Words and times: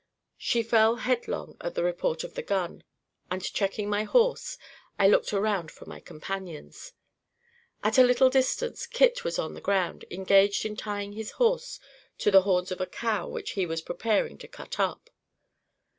She 0.39 0.63
fell 0.63 0.95
headlong 0.95 1.57
at 1.61 1.75
the 1.75 1.83
report 1.83 2.23
of 2.23 2.33
the 2.33 2.41
gun, 2.41 2.83
and 3.29 3.43
checking 3.43 3.87
my 3.87 4.03
horse, 4.03 4.57
I 4.97 5.07
looked 5.07 5.31
around 5.31 5.69
for 5.69 5.85
my 5.85 5.99
companions. 5.99 6.93
At 7.83 7.99
a 7.99 8.03
little 8.03 8.31
distance, 8.31 8.87
Kit 8.87 9.23
was 9.23 9.37
on 9.37 9.53
the 9.53 9.61
ground, 9.61 10.05
engaged 10.09 10.65
in 10.65 10.75
tying 10.75 11.13
his 11.13 11.33
horse 11.33 11.79
to 12.17 12.31
the 12.31 12.41
horns 12.41 12.71
of 12.71 12.81
a 12.81 12.87
cow 12.87 13.27
which 13.27 13.51
he 13.51 13.67
was 13.67 13.83
preparing 13.83 14.39
to 14.39 14.47
cut 14.47 14.79
up. 14.79 15.11